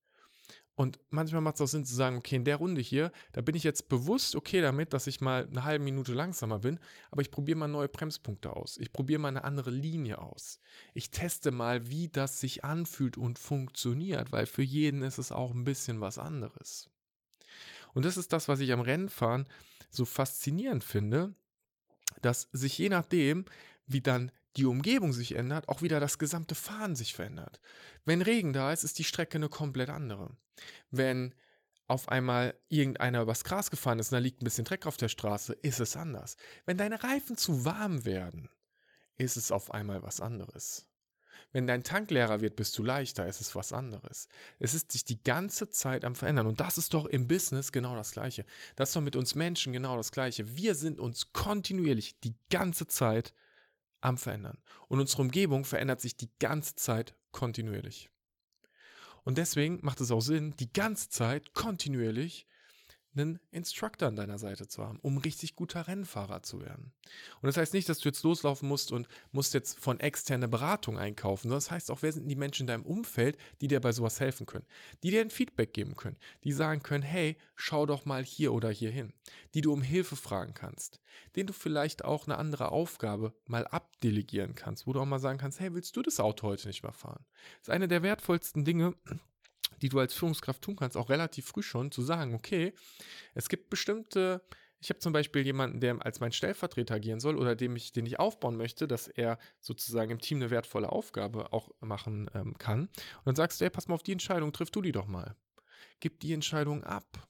Und 0.77 0.99
manchmal 1.09 1.41
macht 1.41 1.55
es 1.55 1.61
auch 1.61 1.67
Sinn 1.67 1.85
zu 1.85 1.95
sagen, 1.95 2.17
okay, 2.17 2.35
in 2.35 2.45
der 2.45 2.57
Runde 2.57 2.81
hier, 2.81 3.11
da 3.31 3.41
bin 3.41 3.55
ich 3.55 3.63
jetzt 3.63 3.89
bewusst 3.89 4.35
okay 4.35 4.61
damit, 4.61 4.93
dass 4.93 5.07
ich 5.07 5.21
mal 5.21 5.47
eine 5.47 5.63
halbe 5.63 5.83
Minute 5.83 6.13
langsamer 6.13 6.59
bin, 6.59 6.79
aber 7.09 7.23
ich 7.23 7.31
probiere 7.31 7.57
mal 7.57 7.67
neue 7.67 7.87
Bremspunkte 7.87 8.55
aus. 8.55 8.77
Ich 8.77 8.93
probiere 8.93 9.19
mal 9.19 9.29
eine 9.29 9.43
andere 9.43 9.71
Linie 9.71 10.19
aus. 10.19 10.59
Ich 10.93 11.09
teste 11.09 11.49
mal, 11.49 11.89
wie 11.89 12.09
das 12.09 12.39
sich 12.39 12.63
anfühlt 12.63 13.17
und 13.17 13.39
funktioniert, 13.39 14.31
weil 14.31 14.45
für 14.45 14.61
jeden 14.61 15.01
ist 15.01 15.17
es 15.17 15.31
auch 15.31 15.51
ein 15.51 15.63
bisschen 15.63 15.99
was 15.99 16.19
anderes. 16.19 16.91
Und 17.95 18.05
das 18.05 18.15
ist 18.15 18.31
das, 18.31 18.47
was 18.47 18.59
ich 18.59 18.71
am 18.71 18.81
Rennfahren 18.81 19.47
so 19.89 20.05
faszinierend 20.05 20.83
finde, 20.83 21.33
dass 22.21 22.49
sich 22.51 22.77
je 22.77 22.89
nachdem, 22.89 23.45
wie 23.87 24.01
dann 24.01 24.31
die 24.57 24.65
Umgebung 24.65 25.11
sich 25.11 25.33
ändert, 25.33 25.69
auch 25.69 25.81
wieder 25.81 25.99
das 25.99 26.19
gesamte 26.19 26.53
Fahren 26.53 26.95
sich 26.95 27.15
verändert. 27.15 27.59
Wenn 28.05 28.21
Regen 28.21 28.53
da 28.53 28.71
ist, 28.71 28.83
ist 28.83 28.99
die 28.99 29.03
Strecke 29.03 29.39
eine 29.39 29.49
komplett 29.49 29.89
andere. 29.89 30.37
Wenn 30.91 31.33
auf 31.87 32.09
einmal 32.09 32.53
irgendeiner 32.67 33.21
übers 33.21 33.43
Gras 33.43 33.71
gefahren 33.71 33.99
ist 33.99 34.11
und 34.11 34.17
da 34.17 34.19
liegt 34.19 34.41
ein 34.41 34.45
bisschen 34.45 34.65
Dreck 34.65 34.85
auf 34.85 34.97
der 34.97 35.09
Straße, 35.09 35.53
ist 35.53 35.79
es 35.79 35.95
anders. 35.95 36.35
Wenn 36.65 36.77
deine 36.77 37.01
Reifen 37.03 37.37
zu 37.37 37.65
warm 37.65 38.03
werden, 38.05 38.49
ist 39.15 39.37
es 39.37 39.51
auf 39.51 39.71
einmal 39.71 40.03
was 40.03 40.19
anderes. 40.19 40.87
Wenn 41.53 41.65
dein 41.65 41.83
Tank 41.83 42.11
leerer 42.11 42.41
wird, 42.41 42.55
bist 42.55 42.77
du 42.77 42.83
leichter, 42.83 43.25
ist 43.25 43.39
es 43.39 43.55
was 43.55 43.71
anderes. 43.71 44.27
Es 44.59 44.73
ist 44.73 44.91
sich 44.91 45.05
die 45.05 45.23
ganze 45.23 45.69
Zeit 45.69 46.03
am 46.03 46.15
Verändern. 46.15 46.47
Und 46.47 46.59
das 46.59 46.77
ist 46.77 46.93
doch 46.93 47.05
im 47.05 47.27
Business 47.27 47.71
genau 47.71 47.95
das 47.95 48.11
Gleiche. 48.11 48.45
Das 48.75 48.89
ist 48.89 48.95
doch 48.95 49.01
mit 49.01 49.15
uns 49.15 49.35
Menschen 49.35 49.71
genau 49.71 49.95
das 49.95 50.11
Gleiche. 50.11 50.57
Wir 50.57 50.75
sind 50.75 50.99
uns 50.99 51.31
kontinuierlich 51.31 52.19
die 52.19 52.35
ganze 52.49 52.87
Zeit 52.87 53.33
am 54.01 54.17
Verändern. 54.17 54.57
Und 54.87 54.99
unsere 54.99 55.21
Umgebung 55.21 55.63
verändert 55.63 56.01
sich 56.01 56.17
die 56.17 56.31
ganze 56.39 56.75
Zeit 56.75 57.15
kontinuierlich. 57.31 58.09
Und 59.27 59.37
deswegen 59.37 59.79
macht 59.81 59.99
es 59.99 60.09
auch 60.09 60.21
Sinn, 60.21 60.53
die 60.57 60.71
ganze 60.71 61.09
Zeit 61.09 61.53
kontinuierlich 61.53 62.47
einen 63.17 63.39
Instructor 63.51 64.07
an 64.07 64.15
deiner 64.15 64.37
Seite 64.37 64.67
zu 64.67 64.83
haben, 64.83 64.99
um 65.01 65.17
richtig 65.17 65.55
guter 65.55 65.87
Rennfahrer 65.87 66.43
zu 66.43 66.61
werden. 66.61 66.91
Und 67.41 67.47
das 67.47 67.57
heißt 67.57 67.73
nicht, 67.73 67.89
dass 67.89 67.99
du 67.99 68.09
jetzt 68.09 68.23
loslaufen 68.23 68.67
musst 68.67 68.91
und 68.91 69.07
musst 69.31 69.53
jetzt 69.53 69.79
von 69.79 69.99
externer 69.99 70.47
Beratung 70.47 70.97
einkaufen, 70.97 71.43
sondern 71.43 71.57
das 71.57 71.71
heißt 71.71 71.91
auch, 71.91 72.01
wer 72.01 72.11
sind 72.11 72.27
die 72.27 72.35
Menschen 72.35 72.63
in 72.63 72.67
deinem 72.67 72.85
Umfeld, 72.85 73.37
die 73.61 73.67
dir 73.67 73.79
bei 73.79 73.91
sowas 73.91 74.19
helfen 74.19 74.45
können, 74.45 74.65
die 75.03 75.11
dir 75.11 75.21
ein 75.21 75.29
Feedback 75.29 75.73
geben 75.73 75.95
können, 75.95 76.17
die 76.43 76.51
sagen 76.51 76.83
können, 76.83 77.03
hey, 77.03 77.37
schau 77.55 77.85
doch 77.85 78.05
mal 78.05 78.23
hier 78.23 78.53
oder 78.53 78.69
hier 78.69 78.91
hin, 78.91 79.13
die 79.53 79.61
du 79.61 79.73
um 79.73 79.81
Hilfe 79.81 80.15
fragen 80.15 80.53
kannst, 80.53 80.99
denen 81.35 81.47
du 81.47 81.53
vielleicht 81.53 82.05
auch 82.05 82.27
eine 82.27 82.37
andere 82.37 82.71
Aufgabe 82.71 83.33
mal 83.45 83.65
abdelegieren 83.67 84.55
kannst, 84.55 84.87
wo 84.87 84.93
du 84.93 85.01
auch 85.01 85.05
mal 85.05 85.19
sagen 85.19 85.39
kannst, 85.39 85.59
hey, 85.59 85.73
willst 85.73 85.95
du 85.95 86.01
das 86.01 86.19
Auto 86.19 86.47
heute 86.47 86.67
nicht 86.67 86.83
mehr 86.83 86.93
fahren? 86.93 87.25
Das 87.59 87.69
ist 87.69 87.73
eine 87.73 87.87
der 87.87 88.03
wertvollsten 88.03 88.65
Dinge, 88.65 88.93
die 89.81 89.89
du 89.89 89.99
als 89.99 90.13
Führungskraft 90.13 90.61
tun 90.61 90.75
kannst, 90.75 90.97
auch 90.97 91.09
relativ 91.09 91.45
früh 91.45 91.61
schon, 91.61 91.91
zu 91.91 92.01
sagen, 92.01 92.33
okay, 92.33 92.73
es 93.33 93.49
gibt 93.49 93.69
bestimmte, 93.69 94.41
ich 94.79 94.89
habe 94.89 94.99
zum 94.99 95.13
Beispiel 95.13 95.43
jemanden, 95.43 95.79
der 95.79 96.03
als 96.05 96.19
mein 96.19 96.31
Stellvertreter 96.31 96.95
agieren 96.95 97.19
soll 97.19 97.37
oder 97.37 97.55
dem 97.55 97.75
ich, 97.75 97.91
den 97.93 98.05
ich 98.05 98.19
aufbauen 98.19 98.57
möchte, 98.57 98.87
dass 98.87 99.07
er 99.07 99.37
sozusagen 99.59 100.11
im 100.11 100.19
Team 100.19 100.37
eine 100.37 100.49
wertvolle 100.49 100.91
Aufgabe 100.91 101.53
auch 101.53 101.69
machen 101.79 102.29
ähm, 102.33 102.57
kann. 102.57 102.81
Und 102.81 103.25
dann 103.25 103.35
sagst 103.35 103.59
du, 103.59 103.65
hey, 103.65 103.69
pass 103.69 103.87
mal 103.87 103.95
auf 103.95 104.03
die 104.03 104.11
Entscheidung, 104.11 104.53
triff 104.53 104.71
du 104.71 104.81
die 104.81 104.91
doch 104.91 105.07
mal. 105.07 105.35
Gib 105.99 106.19
die 106.19 106.33
Entscheidung 106.33 106.83
ab. 106.83 107.27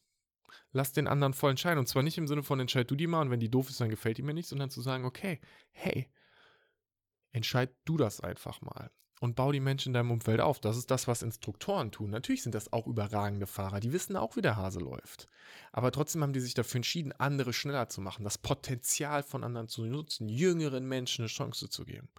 Lass 0.72 0.91
den 0.91 1.08
anderen 1.08 1.34
voll 1.34 1.51
entscheiden. 1.51 1.79
Und 1.79 1.88
zwar 1.88 2.03
nicht 2.03 2.17
im 2.17 2.27
Sinne 2.27 2.44
von 2.44 2.60
entscheid 2.60 2.89
du 2.89 2.96
die 2.96 3.08
mal 3.08 3.22
und 3.22 3.32
wenn 3.32 3.39
die 3.39 3.50
doof 3.50 3.70
ist, 3.70 3.79
dann 3.79 3.89
gefällt 3.89 4.17
die 4.17 4.24
mir 4.24 4.34
nicht, 4.34 4.50
sondern 4.50 4.70
zu 4.70 4.82
sagen, 4.82 5.06
okay, 5.06 5.39
hey, 5.72 6.12
entscheid 7.32 7.74
du 7.86 7.98
das 7.98 8.20
einfach 8.20 8.62
mal. 8.62 8.91
Und 9.19 9.36
bau 9.36 9.51
die 9.51 9.59
Menschen 9.59 9.89
in 9.89 9.93
deinem 9.93 10.12
Umfeld 10.12 10.41
auf. 10.41 10.59
Das 10.59 10.77
ist 10.77 10.91
das, 10.91 11.07
was 11.07 11.24
Instruktoren 11.24 11.91
tun. 11.91 12.09
Natürlich 12.09 12.43
sind 12.43 12.55
das 12.55 12.71
auch 12.71 12.88
überragende 12.88 13.47
Fahrer, 13.47 13.79
die 13.79 13.93
wissen 13.93 14.15
auch, 14.15 14.36
wie 14.36 14.41
der 14.41 14.55
Hase 14.55 14.79
läuft. 14.79 15.27
Aber 15.71 15.91
trotzdem 15.91 16.21
haben 16.21 16.33
die 16.33 16.39
sich 16.39 16.53
dafür 16.53 16.79
entschieden, 16.79 17.13
andere 17.13 17.53
schneller 17.53 17.89
zu 17.89 18.01
machen, 18.01 18.24
das 18.24 18.38
Potenzial 18.38 19.24
von 19.24 19.43
anderen 19.43 19.67
zu 19.67 19.86
nutzen, 19.86 20.29
jüngeren 20.29 20.88
Menschen 20.88 21.24
eine 21.24 21.29
Chance 21.29 21.69
zu 21.69 21.86
geben. 21.86 22.09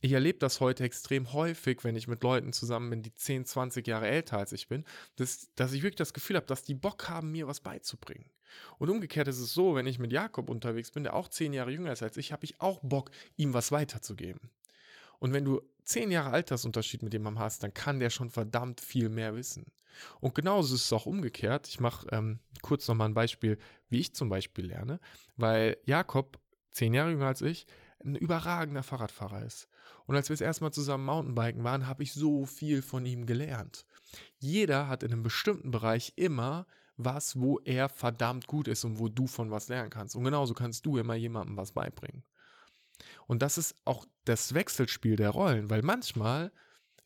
Ich 0.00 0.12
erlebe 0.12 0.38
das 0.38 0.60
heute 0.60 0.84
extrem 0.84 1.32
häufig, 1.32 1.82
wenn 1.82 1.96
ich 1.96 2.06
mit 2.06 2.22
Leuten 2.22 2.52
zusammen 2.52 2.90
bin, 2.90 3.02
die 3.02 3.14
10, 3.14 3.46
20 3.46 3.86
Jahre 3.86 4.06
älter 4.06 4.38
als 4.38 4.52
ich 4.52 4.68
bin, 4.68 4.84
dass, 5.16 5.52
dass 5.56 5.72
ich 5.72 5.82
wirklich 5.82 5.96
das 5.96 6.14
Gefühl 6.14 6.36
habe, 6.36 6.46
dass 6.46 6.62
die 6.62 6.74
Bock 6.74 7.08
haben, 7.08 7.32
mir 7.32 7.48
was 7.48 7.60
beizubringen. 7.60 8.30
Und 8.78 8.90
umgekehrt 8.90 9.26
ist 9.26 9.40
es 9.40 9.52
so, 9.52 9.74
wenn 9.74 9.86
ich 9.86 9.98
mit 9.98 10.12
Jakob 10.12 10.50
unterwegs 10.50 10.92
bin, 10.92 11.02
der 11.02 11.14
auch 11.14 11.28
10 11.28 11.52
Jahre 11.52 11.72
jünger 11.72 11.92
ist 11.92 12.02
als 12.02 12.16
ich, 12.16 12.32
habe 12.32 12.44
ich 12.44 12.60
auch 12.60 12.78
Bock, 12.82 13.10
ihm 13.36 13.54
was 13.54 13.72
weiterzugeben. 13.72 14.50
Und 15.18 15.32
wenn 15.32 15.44
du 15.44 15.60
zehn 15.84 16.10
Jahre 16.10 16.30
Altersunterschied 16.30 17.02
mit 17.02 17.12
jemandem 17.12 17.42
hast, 17.42 17.62
dann 17.62 17.74
kann 17.74 17.98
der 17.98 18.10
schon 18.10 18.30
verdammt 18.30 18.80
viel 18.80 19.08
mehr 19.08 19.34
wissen. 19.34 19.66
Und 20.20 20.34
genauso 20.34 20.74
ist 20.74 20.84
es 20.84 20.92
auch 20.92 21.06
umgekehrt. 21.06 21.66
Ich 21.68 21.80
mache 21.80 22.06
ähm, 22.12 22.38
kurz 22.62 22.86
nochmal 22.86 23.08
ein 23.08 23.14
Beispiel, 23.14 23.58
wie 23.88 23.98
ich 23.98 24.14
zum 24.14 24.28
Beispiel 24.28 24.66
lerne, 24.66 25.00
weil 25.36 25.76
Jakob, 25.84 26.38
zehn 26.70 26.94
Jahre 26.94 27.10
jünger 27.10 27.26
als 27.26 27.42
ich, 27.42 27.66
ein 28.04 28.14
überragender 28.14 28.82
Fahrradfahrer 28.82 29.44
ist. 29.44 29.68
Und 30.06 30.14
als 30.14 30.28
wir 30.28 30.34
das 30.34 30.40
erste 30.40 30.64
Mal 30.64 30.72
zusammen 30.72 31.04
Mountainbiken 31.04 31.64
waren, 31.64 31.86
habe 31.86 32.02
ich 32.02 32.12
so 32.12 32.46
viel 32.46 32.82
von 32.82 33.04
ihm 33.04 33.26
gelernt. 33.26 33.84
Jeder 34.38 34.88
hat 34.88 35.02
in 35.02 35.12
einem 35.12 35.22
bestimmten 35.22 35.70
Bereich 35.70 36.12
immer 36.16 36.66
was, 36.96 37.40
wo 37.40 37.58
er 37.60 37.88
verdammt 37.88 38.46
gut 38.46 38.68
ist 38.68 38.84
und 38.84 38.98
wo 38.98 39.08
du 39.08 39.26
von 39.26 39.50
was 39.50 39.68
lernen 39.68 39.90
kannst. 39.90 40.16
Und 40.16 40.24
genauso 40.24 40.54
kannst 40.54 40.86
du 40.86 40.98
immer 40.98 41.14
jemandem 41.14 41.56
was 41.56 41.72
beibringen. 41.72 42.24
Und 43.26 43.42
das 43.42 43.58
ist 43.58 43.74
auch 43.84 44.06
das 44.24 44.54
Wechselspiel 44.54 45.16
der 45.16 45.30
Rollen, 45.30 45.70
weil 45.70 45.82
manchmal 45.82 46.52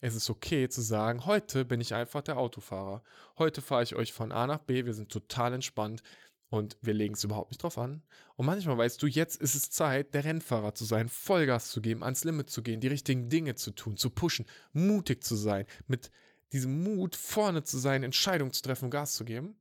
ist 0.01 0.17
es 0.17 0.29
okay 0.29 0.69
zu 0.69 0.83
sagen, 0.83 1.27
heute 1.27 1.65
bin 1.65 1.81
ich 1.81 1.95
einfach 1.95 2.23
der 2.23 2.37
Autofahrer. 2.37 3.03
Heute 3.39 3.63
fahre 3.63 3.85
ich 3.85 3.95
euch 3.95 4.13
von 4.13 4.33
A 4.33 4.47
nach 4.47 4.59
B, 4.59 4.85
wir 4.85 4.95
sind 4.95 5.11
total 5.11 5.55
entspannt 5.55 6.03
und 6.49 6.77
wir 6.83 6.93
legen 6.93 7.15
es 7.15 7.25
überhaupt 7.25 7.51
nicht 7.51 7.63
drauf 7.63 7.79
an. 7.79 8.03
Und 8.37 8.47
manchmal 8.47 8.77
weißt 8.77 9.01
du, 9.03 9.07
jetzt 9.07 9.41
ist 9.41 9.55
es 9.55 9.71
Zeit, 9.71 10.13
der 10.13 10.25
Rennfahrer 10.25 10.75
zu 10.75 10.85
sein, 10.85 11.09
Vollgas 11.09 11.71
zu 11.71 11.81
geben, 11.81 12.03
ans 12.03 12.25
Limit 12.25 12.51
zu 12.51 12.63
gehen, 12.63 12.81
die 12.81 12.89
richtigen 12.89 13.29
Dinge 13.29 13.55
zu 13.55 13.71
tun, 13.71 13.97
zu 13.97 14.11
pushen, 14.11 14.45
mutig 14.73 15.23
zu 15.23 15.37
sein, 15.37 15.67
mit 15.87 16.11
diesem 16.53 16.83
Mut 16.83 17.17
vorne 17.17 17.63
zu 17.63 17.79
sein, 17.79 18.03
Entscheidungen 18.03 18.53
zu 18.53 18.63
treffen 18.63 18.91
Gas 18.91 19.15
zu 19.15 19.25
geben. 19.25 19.57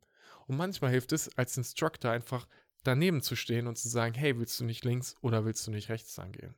Und 0.48 0.58
manchmal 0.58 0.92
hilft 0.92 1.14
es, 1.14 1.30
als 1.38 1.56
Instructor 1.56 2.12
einfach 2.12 2.48
daneben 2.84 3.22
zu 3.22 3.36
stehen 3.36 3.68
und 3.68 3.78
zu 3.78 3.90
sagen, 3.90 4.14
hey, 4.14 4.38
willst 4.38 4.60
du 4.60 4.64
nicht 4.64 4.84
links 4.86 5.16
oder 5.22 5.46
willst 5.46 5.66
du 5.68 5.72
nicht 5.72 5.90
rechts 5.90 6.18
angehen? 6.20 6.56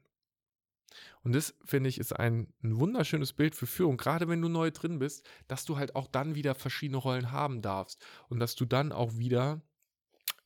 Und 1.23 1.33
das, 1.33 1.55
finde 1.63 1.89
ich, 1.89 1.99
ist 1.99 2.13
ein, 2.13 2.53
ein, 2.63 2.77
wunderschönes 2.77 3.33
Bild 3.33 3.55
für 3.55 3.65
Führung, 3.65 3.97
gerade 3.97 4.27
wenn 4.27 4.41
du 4.41 4.49
neu 4.49 4.71
drin 4.71 4.99
bist, 4.99 5.25
dass 5.47 5.65
du 5.65 5.77
halt 5.77 5.95
auch 5.95 6.07
dann 6.07 6.35
wieder 6.35 6.53
verschiedene 6.55 6.97
Rollen 6.97 7.31
haben 7.31 7.61
darfst 7.61 8.03
und 8.29 8.39
dass 8.39 8.55
du 8.55 8.65
dann 8.65 8.91
auch 8.91 9.17
wieder 9.17 9.61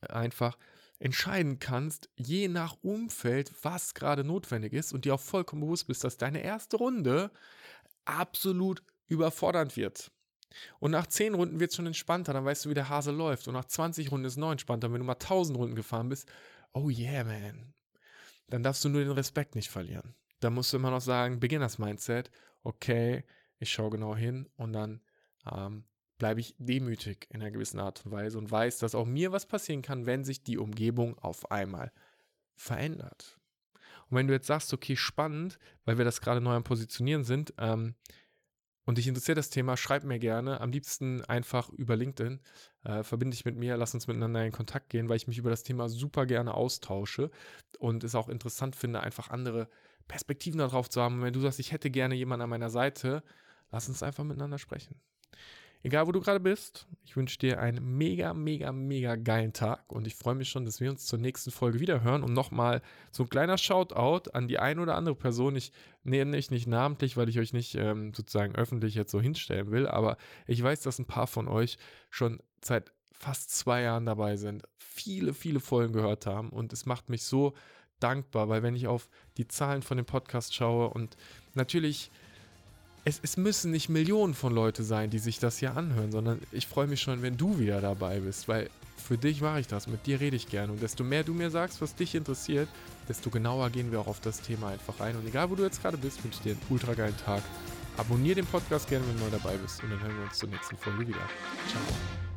einfach 0.00 0.56
entscheiden 1.00 1.58
kannst, 1.58 2.10
je 2.16 2.48
nach 2.48 2.76
Umfeld, 2.82 3.52
was 3.62 3.94
gerade 3.94 4.24
notwendig 4.24 4.72
ist 4.72 4.92
und 4.92 5.04
dir 5.04 5.14
auch 5.14 5.20
vollkommen 5.20 5.62
bewusst 5.62 5.86
bist, 5.86 6.04
dass 6.04 6.16
deine 6.16 6.42
erste 6.42 6.76
Runde 6.76 7.30
absolut 8.04 8.82
überfordernd 9.06 9.76
wird. 9.76 10.10
Und 10.80 10.90
nach 10.90 11.06
10 11.06 11.34
Runden 11.34 11.60
wird 11.60 11.70
es 11.70 11.76
schon 11.76 11.86
entspannter, 11.86 12.32
dann 12.32 12.44
weißt 12.44 12.64
du, 12.64 12.70
wie 12.70 12.74
der 12.74 12.88
Hase 12.88 13.10
läuft. 13.10 13.48
Und 13.48 13.54
nach 13.54 13.66
20 13.66 14.10
Runden 14.10 14.26
ist 14.26 14.34
es 14.34 14.38
noch 14.38 14.52
entspannter. 14.52 14.92
Wenn 14.92 15.00
du 15.00 15.06
mal 15.06 15.12
1000 15.14 15.58
Runden 15.58 15.76
gefahren 15.76 16.08
bist, 16.08 16.28
oh 16.72 16.88
yeah, 16.90 17.24
man. 17.24 17.74
Dann 18.48 18.62
darfst 18.62 18.84
du 18.84 18.88
nur 18.88 19.02
den 19.02 19.12
Respekt 19.12 19.54
nicht 19.54 19.70
verlieren. 19.70 20.14
Da 20.40 20.50
musst 20.50 20.72
du 20.72 20.76
immer 20.76 20.90
noch 20.90 21.00
sagen, 21.00 21.40
Beginners 21.40 21.78
Mindset, 21.78 22.30
okay, 22.62 23.24
ich 23.58 23.70
schaue 23.70 23.90
genau 23.90 24.16
hin 24.16 24.48
und 24.56 24.72
dann 24.72 25.00
ähm, 25.50 25.84
bleibe 26.18 26.40
ich 26.40 26.54
demütig 26.58 27.26
in 27.30 27.40
einer 27.40 27.50
gewissen 27.50 27.80
Art 27.80 28.04
und 28.04 28.12
Weise 28.12 28.38
und 28.38 28.50
weiß, 28.50 28.78
dass 28.78 28.94
auch 28.94 29.06
mir 29.06 29.32
was 29.32 29.46
passieren 29.46 29.82
kann, 29.82 30.06
wenn 30.06 30.24
sich 30.24 30.42
die 30.42 30.58
Umgebung 30.58 31.18
auf 31.18 31.50
einmal 31.50 31.92
verändert. 32.56 33.38
Und 34.08 34.16
wenn 34.16 34.26
du 34.26 34.34
jetzt 34.34 34.46
sagst, 34.46 34.72
okay, 34.72 34.96
spannend, 34.96 35.58
weil 35.84 35.98
wir 35.98 36.04
das 36.04 36.20
gerade 36.20 36.40
neu 36.40 36.54
am 36.54 36.64
Positionieren 36.64 37.24
sind, 37.24 37.54
ähm, 37.58 37.94
und 38.88 38.96
dich 38.96 39.06
interessiert 39.06 39.36
das 39.36 39.50
Thema, 39.50 39.76
schreib 39.76 40.02
mir 40.04 40.18
gerne. 40.18 40.62
Am 40.62 40.72
liebsten 40.72 41.22
einfach 41.26 41.68
über 41.68 41.94
LinkedIn. 41.94 42.40
Äh, 42.84 43.02
verbinde 43.02 43.34
dich 43.36 43.44
mit 43.44 43.54
mir, 43.54 43.76
lass 43.76 43.92
uns 43.92 44.06
miteinander 44.06 44.42
in 44.46 44.50
Kontakt 44.50 44.88
gehen, 44.88 45.10
weil 45.10 45.18
ich 45.18 45.28
mich 45.28 45.36
über 45.36 45.50
das 45.50 45.62
Thema 45.62 45.90
super 45.90 46.24
gerne 46.24 46.54
austausche 46.54 47.30
und 47.78 48.02
es 48.02 48.14
auch 48.14 48.30
interessant 48.30 48.76
finde, 48.76 49.00
einfach 49.00 49.28
andere 49.28 49.68
Perspektiven 50.06 50.56
darauf 50.56 50.88
zu 50.88 51.02
haben. 51.02 51.16
Und 51.16 51.22
wenn 51.22 51.34
du 51.34 51.40
sagst, 51.40 51.60
ich 51.60 51.70
hätte 51.72 51.90
gerne 51.90 52.14
jemanden 52.14 52.44
an 52.44 52.48
meiner 52.48 52.70
Seite, 52.70 53.22
lass 53.70 53.90
uns 53.90 54.02
einfach 54.02 54.24
miteinander 54.24 54.56
sprechen. 54.56 54.98
Egal, 55.82 56.06
wo 56.08 56.12
du 56.12 56.20
gerade 56.20 56.40
bist, 56.40 56.86
ich 57.04 57.16
wünsche 57.16 57.38
dir 57.38 57.60
einen 57.60 57.96
mega, 57.96 58.34
mega, 58.34 58.72
mega 58.72 59.14
geilen 59.14 59.52
Tag 59.52 59.92
und 59.92 60.06
ich 60.06 60.16
freue 60.16 60.34
mich 60.34 60.48
schon, 60.48 60.64
dass 60.64 60.80
wir 60.80 60.90
uns 60.90 61.06
zur 61.06 61.20
nächsten 61.20 61.52
Folge 61.52 61.78
wieder 61.78 62.02
hören. 62.02 62.24
Und 62.24 62.32
nochmal 62.32 62.82
so 63.12 63.22
ein 63.22 63.28
kleiner 63.28 63.58
Shoutout 63.58 64.30
an 64.32 64.48
die 64.48 64.58
eine 64.58 64.82
oder 64.82 64.96
andere 64.96 65.14
Person. 65.14 65.54
Ich 65.54 65.72
nenne 66.02 66.36
ich 66.36 66.50
nicht 66.50 66.66
namentlich, 66.66 67.16
weil 67.16 67.28
ich 67.28 67.38
euch 67.38 67.52
nicht 67.52 67.76
ähm, 67.76 68.12
sozusagen 68.12 68.56
öffentlich 68.56 68.94
jetzt 68.96 69.12
so 69.12 69.20
hinstellen 69.20 69.70
will, 69.70 69.86
aber 69.86 70.16
ich 70.46 70.62
weiß, 70.62 70.82
dass 70.82 70.98
ein 70.98 71.06
paar 71.06 71.28
von 71.28 71.46
euch 71.46 71.78
schon 72.10 72.40
seit 72.62 72.92
fast 73.12 73.50
zwei 73.56 73.82
Jahren 73.82 74.06
dabei 74.06 74.36
sind, 74.36 74.64
viele, 74.78 75.34
viele 75.34 75.60
Folgen 75.60 75.92
gehört 75.92 76.26
haben 76.26 76.50
und 76.50 76.72
es 76.72 76.86
macht 76.86 77.08
mich 77.08 77.24
so 77.24 77.54
dankbar, 78.00 78.48
weil 78.48 78.62
wenn 78.62 78.76
ich 78.76 78.86
auf 78.86 79.08
die 79.36 79.48
Zahlen 79.48 79.82
von 79.82 79.96
dem 79.96 80.06
Podcast 80.06 80.54
schaue 80.54 80.88
und 80.90 81.16
natürlich 81.54 82.10
es, 83.08 83.20
es 83.22 83.36
müssen 83.36 83.70
nicht 83.70 83.88
Millionen 83.88 84.34
von 84.34 84.54
Leute 84.54 84.82
sein, 84.82 85.10
die 85.10 85.18
sich 85.18 85.38
das 85.38 85.58
hier 85.58 85.76
anhören, 85.76 86.12
sondern 86.12 86.40
ich 86.52 86.66
freue 86.66 86.86
mich 86.86 87.00
schon, 87.00 87.22
wenn 87.22 87.36
du 87.36 87.58
wieder 87.58 87.80
dabei 87.80 88.20
bist, 88.20 88.48
weil 88.48 88.68
für 88.96 89.16
dich 89.16 89.40
mache 89.40 89.60
ich 89.60 89.66
das, 89.66 89.86
mit 89.86 90.06
dir 90.06 90.20
rede 90.20 90.36
ich 90.36 90.48
gerne. 90.48 90.72
Und 90.72 90.82
desto 90.82 91.04
mehr 91.04 91.24
du 91.24 91.32
mir 91.32 91.50
sagst, 91.50 91.80
was 91.80 91.94
dich 91.94 92.14
interessiert, 92.14 92.68
desto 93.08 93.30
genauer 93.30 93.70
gehen 93.70 93.90
wir 93.90 94.00
auch 94.00 94.08
auf 94.08 94.20
das 94.20 94.42
Thema 94.42 94.68
einfach 94.68 95.00
ein. 95.00 95.16
Und 95.16 95.26
egal, 95.26 95.48
wo 95.50 95.54
du 95.54 95.62
jetzt 95.62 95.80
gerade 95.80 95.96
bist, 95.96 96.22
wünsche 96.22 96.38
ich 96.38 96.42
dir 96.42 96.52
einen 96.52 96.62
ultra 96.68 96.92
geilen 96.94 97.16
Tag. 97.16 97.42
Abonnier 97.96 98.34
den 98.34 98.46
Podcast 98.46 98.88
gerne, 98.88 99.06
wenn 99.08 99.16
du 99.16 99.24
neu 99.24 99.30
dabei 99.30 99.56
bist. 99.56 99.82
Und 99.82 99.90
dann 99.90 100.00
hören 100.00 100.16
wir 100.16 100.24
uns 100.24 100.38
zur 100.38 100.50
nächsten 100.50 100.76
Folge 100.76 101.08
wieder. 101.08 101.28
Ciao. 101.68 102.27